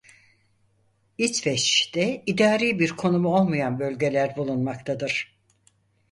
İsveç'te 1.17 2.23
idari 2.25 2.79
bir 2.79 2.89
konumu 2.95 3.35
olmayan 3.35 3.79
bölgeler 3.79 4.35
bulunmaktadır. 4.37 5.37